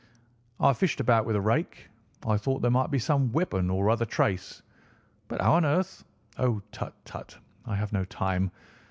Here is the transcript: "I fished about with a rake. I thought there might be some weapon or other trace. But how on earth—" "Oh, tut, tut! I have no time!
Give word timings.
"I 0.59 0.73
fished 0.73 0.99
about 0.99 1.27
with 1.27 1.35
a 1.35 1.41
rake. 1.41 1.87
I 2.25 2.35
thought 2.35 2.63
there 2.63 2.71
might 2.71 2.89
be 2.89 2.97
some 2.97 3.31
weapon 3.31 3.69
or 3.69 3.87
other 3.91 4.03
trace. 4.03 4.63
But 5.27 5.41
how 5.41 5.53
on 5.53 5.63
earth—" 5.63 6.03
"Oh, 6.39 6.59
tut, 6.71 6.95
tut! 7.05 7.37
I 7.67 7.75
have 7.75 7.93
no 7.93 8.03
time! 8.05 8.49